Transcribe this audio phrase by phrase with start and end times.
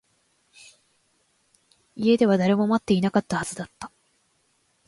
[1.95, 3.91] 家では誰も待っていないはずだった